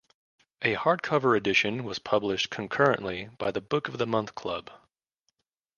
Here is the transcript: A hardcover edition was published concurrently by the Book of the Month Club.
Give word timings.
A 0.63 0.73
hardcover 0.73 1.37
edition 1.37 1.83
was 1.83 1.99
published 1.99 2.49
concurrently 2.49 3.29
by 3.37 3.51
the 3.51 3.61
Book 3.61 3.87
of 3.87 3.99
the 3.99 4.07
Month 4.07 4.33
Club. 4.33 4.71